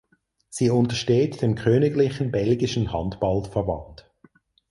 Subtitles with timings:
[0.49, 4.11] Sie untersteht dem königlichen belgischen Handballverband.